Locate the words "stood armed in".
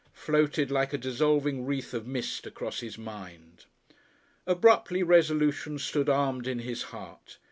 5.77-6.57